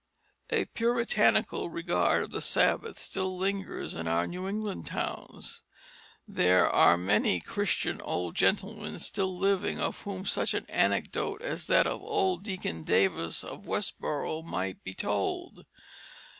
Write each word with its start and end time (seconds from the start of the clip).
A 0.49 0.65
Puritanical 0.65 1.69
regard 1.69 2.23
of 2.23 2.31
the 2.31 2.41
Sabbath 2.41 2.97
still 2.97 3.37
lingers 3.37 3.93
in 3.93 4.07
our 4.07 4.25
New 4.25 4.47
England 4.47 4.87
towns. 4.87 5.61
There 6.27 6.67
are 6.67 6.97
many 6.97 7.39
Christian 7.39 8.01
old 8.01 8.33
gentlemen 8.35 8.99
still 8.99 9.37
living 9.37 9.79
of 9.79 9.99
whom 10.01 10.25
such 10.25 10.55
an 10.55 10.65
anecdote 10.69 11.43
as 11.43 11.67
this 11.67 11.85
of 11.85 12.01
old 12.01 12.43
Deacon 12.43 12.83
Davis 12.83 13.43
of 13.43 13.67
Westborough 13.67 14.41
might 14.41 14.83
be 14.83 14.95
told. 14.95 15.67